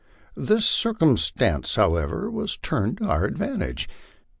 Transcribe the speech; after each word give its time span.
This 0.33 0.65
circumstance, 0.65 1.75
however, 1.75 2.31
was 2.31 2.57
turned 2.57 2.97
to 2.97 3.05
our 3.05 3.23
advantage. 3.23 3.87